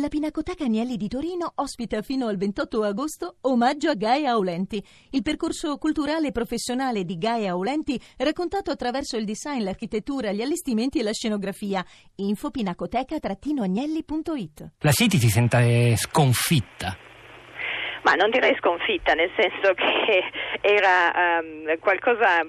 [0.00, 5.20] La Pinacoteca Agnelli di Torino ospita fino al 28 agosto Omaggio a Gaia Aulenti, il
[5.20, 11.02] percorso culturale e professionale di Gaia Aulenti raccontato attraverso il design, l'architettura, gli allestimenti e
[11.02, 11.84] la scenografia.
[12.16, 16.96] Info pinacoteca-agnelli.it La City si sente sconfitta.
[18.02, 20.22] Ma non direi sconfitta, nel senso che
[20.62, 21.12] era
[21.42, 22.40] um, qualcosa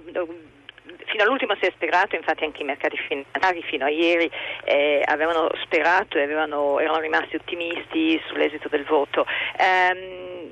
[1.12, 4.32] fino all'ultimo si è sperato, infatti anche i mercati finanziari fino a ieri
[4.64, 9.26] eh, avevano sperato e avevano, erano rimasti ottimisti sull'esito del voto.
[9.60, 10.52] Um,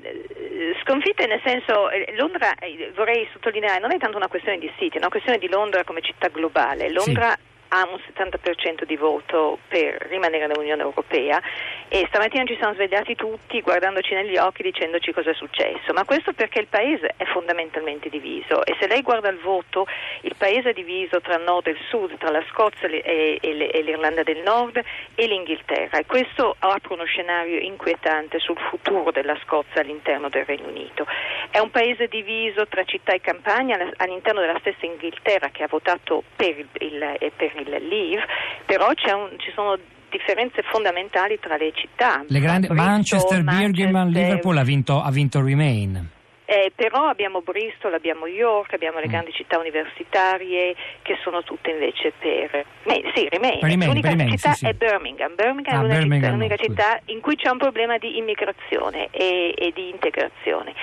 [0.82, 4.96] sconfitte nel senso, eh, Londra, eh, vorrei sottolineare, non è tanto una questione di City,
[4.96, 6.90] è una questione di Londra come città globale.
[6.90, 11.40] Londra sì ha un 70% di voto per rimanere nell'Unione Europea
[11.88, 16.32] e stamattina ci siamo svegliati tutti guardandoci negli occhi dicendoci cosa è successo, ma questo
[16.32, 19.86] perché il paese è fondamentalmente diviso e se lei guarda il voto
[20.22, 24.82] il paese è diviso tra nord e sud, tra la Scozia e, l'Irlanda del Nord
[25.14, 30.68] e l'Inghilterra e questo apre uno scenario inquietante sul futuro della Scozia all'interno del Regno
[30.68, 31.06] Unito.
[31.50, 36.22] È un paese diviso tra città e campagna all'interno della stessa Inghilterra che ha votato
[36.36, 38.24] per il, il, per il Leave,
[38.66, 39.76] però un, ci sono
[40.10, 42.22] differenze fondamentali tra le città.
[42.26, 46.18] Le grandi, Manchester, Manchester, Birmingham, Liverpool ha vinto, ha vinto Remain.
[46.50, 49.10] Eh, però abbiamo Bristol, abbiamo York, abbiamo le mm.
[49.10, 52.66] grandi città universitarie che sono tutte invece per...
[52.82, 53.60] Beh, sì, Remain.
[53.60, 54.66] Remain l'unica Remain, città sì, sì.
[54.66, 55.36] è Birmingham.
[55.36, 59.10] Birmingham ah, è l'unica, Birmingham, città, l'unica città, in cui c'è un problema di immigrazione
[59.12, 60.74] e, e di integrazione.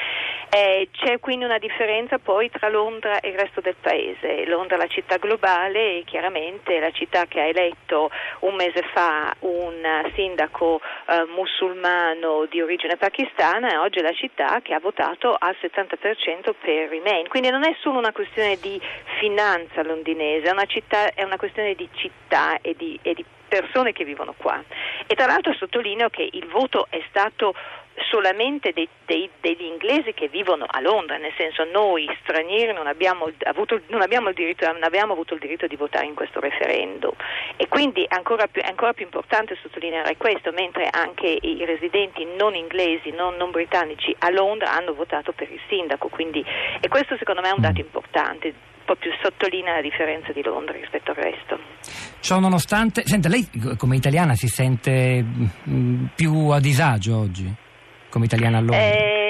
[0.50, 4.46] Eh, c'è quindi una differenza poi tra Londra e il resto del paese.
[4.46, 8.10] Londra è la città globale e chiaramente la città che ha eletto
[8.40, 14.62] un mese fa un sindaco eh, musulmano di origine pakistana e oggi è la città
[14.62, 17.28] che ha votato al 70% per Remain.
[17.28, 18.80] Quindi non è solo una questione di
[19.20, 23.94] finanza londinese, è una, città, è una questione di città e di, e di persone
[23.94, 24.64] che vivono qua.
[25.06, 27.54] E tra l'altro sottolineo che il voto è stato
[28.10, 33.30] solamente dei, dei, degli inglesi che vivono a Londra, nel senso noi stranieri non abbiamo,
[33.44, 37.14] avuto, non abbiamo, diritto, non abbiamo avuto il diritto di votare in questo referendum.
[37.56, 42.26] E quindi è ancora più, è ancora più importante sottolineare questo, mentre anche i residenti
[42.38, 46.46] non inglesi, non, non, britannici a Londra hanno votato per il sindaco, quindi,
[46.80, 50.74] e questo secondo me è un dato importante po' più sottolinea la differenza di Londra
[50.74, 51.60] rispetto al resto.
[52.22, 53.46] Ciò nonostante, senta, lei
[53.78, 57.66] come italiana si sente mm, più a disagio oggi?
[58.10, 58.78] come italiana a Londra?
[58.80, 59.27] Eh,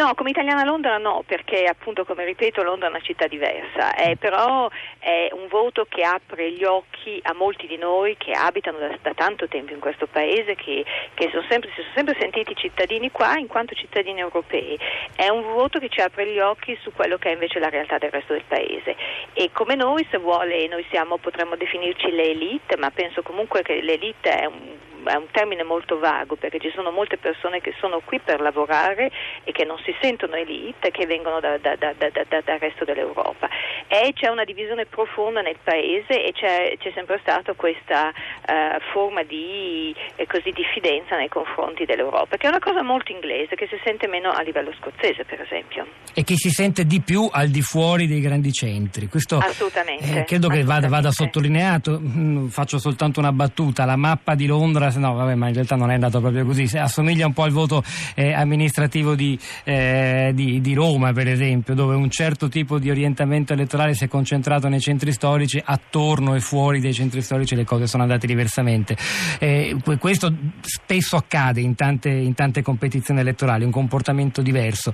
[0.00, 3.94] no, come italiana a Londra no, perché appunto come ripeto Londra è una città diversa,
[3.94, 4.68] eh, però
[4.98, 9.12] è un voto che apre gli occhi a molti di noi che abitano da, da
[9.12, 13.36] tanto tempo in questo paese, che, che sono sempre, si sono sempre sentiti cittadini qua
[13.36, 14.78] in quanto cittadini europei.
[15.14, 17.98] È un voto che ci apre gli occhi su quello che è invece la realtà
[17.98, 18.96] del resto del paese.
[19.34, 23.82] E come noi se vuole noi siamo, potremmo definirci le elite, ma penso comunque che
[23.82, 28.00] l'elite è un è un termine molto vago perché ci sono molte persone che sono
[28.04, 29.10] qui per lavorare
[29.44, 33.48] e che non si sentono elite che vengono da, da, da, dal resto dell'Europa.
[33.88, 39.22] E c'è una divisione profonda nel paese e c'è, c'è sempre stata questa uh, forma
[39.22, 43.78] di eh, così, diffidenza nei confronti dell'Europa, che è una cosa molto inglese, che si
[43.84, 45.86] sente meno a livello scozzese, per esempio.
[46.14, 49.08] E che si sente di più al di fuori dei grandi centri.
[49.08, 50.20] Questo assolutamente.
[50.20, 51.98] Eh, credo che vada, vada sottolineato.
[52.00, 53.84] Mm, faccio soltanto una battuta.
[53.84, 57.26] La mappa di Londra no, vabbè, ma in realtà non è andato proprio così, assomiglia
[57.26, 57.82] un po' al voto
[58.14, 63.52] eh, amministrativo di, eh, di, di, Roma, per esempio, dove un certo tipo di orientamento
[63.52, 67.86] elettorale si è concentrato nei centri storici, attorno e fuori dei centri storici le cose
[67.86, 68.96] sono andate diversamente.
[69.38, 74.92] Eh, questo spesso accade in tante, in tante, competizioni elettorali, un comportamento diverso.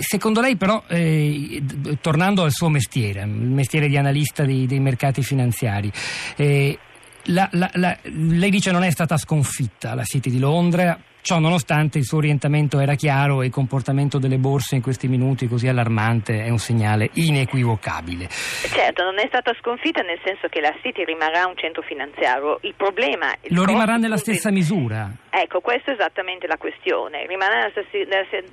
[0.00, 1.62] Secondo lei però, eh,
[2.00, 5.90] tornando al suo mestiere, il mestiere di analista dei, dei mercati finanziari,
[6.36, 6.78] eh,
[7.24, 11.98] la, la, la, lei dice non è stata sconfitta la City di Londra, ciò nonostante
[11.98, 16.42] il suo orientamento era chiaro e il comportamento delle borse in questi minuti così allarmante
[16.42, 18.28] è un segnale inequivocabile.
[18.30, 22.58] Certo, non è stata sconfitta nel senso che la City rimarrà un centro finanziario.
[22.62, 23.34] Il problema...
[23.42, 25.10] Il Lo rimarrà nella stessa misura?
[25.30, 27.26] Ecco, questa è esattamente la questione.
[27.26, 27.70] Rimarrà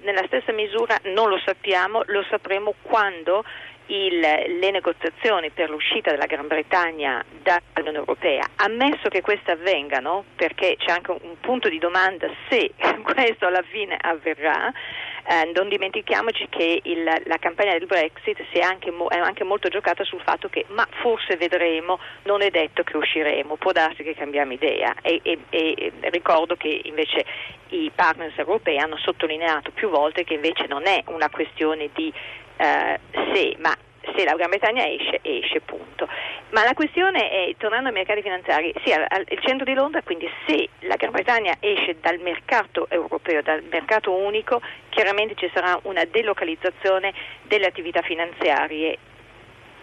[0.04, 3.44] nella stessa misura, non lo sappiamo, lo sapremo quando
[3.88, 10.76] il, le negoziazioni per l'uscita della Gran Bretagna dall'Unione Europea, ammesso che queste avvengano, perché
[10.78, 12.72] c'è anche un, un punto di domanda se
[13.04, 14.72] questo alla fine avverrà,
[15.28, 20.04] eh, non dimentichiamoci che il, la campagna del Brexit è anche, è anche, molto giocata
[20.04, 24.54] sul fatto che ma forse vedremo, non è detto che usciremo, può darsi che cambiamo
[24.54, 27.26] idea e, e, e ricordo che invece
[27.70, 32.12] i partners europei hanno sottolineato più volte che invece non è una questione di
[32.58, 33.00] eh,
[33.34, 33.76] se, ma
[34.16, 36.08] se la Gran Bretagna esce, esce, punto.
[36.50, 40.30] Ma la questione è, tornando ai mercati finanziari, sì, al, al, centro di Londra, quindi
[40.46, 46.06] se la Gran Bretagna esce dal mercato europeo, dal mercato unico, chiaramente ci sarà una
[46.06, 47.14] delocalizzazione
[47.44, 48.98] delle attività finanziarie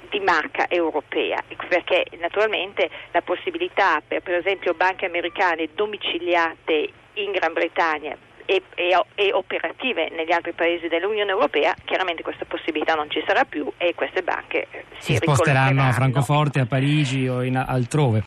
[0.08, 7.52] di marca europea, perché naturalmente la possibilità per, per esempio banche americane domiciliate in Gran
[7.52, 13.22] Bretagna e, e, e, operative negli altri paesi dell'Unione Europea, chiaramente questa possibilità non ci
[13.26, 17.56] sarà più e queste banche eh, si, si sposteranno a Francoforte, a Parigi o in,
[17.56, 18.22] altrove.